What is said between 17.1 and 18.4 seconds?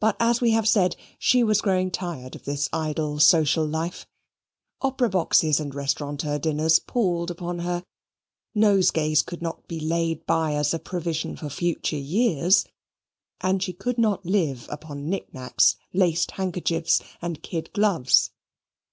and kid gloves.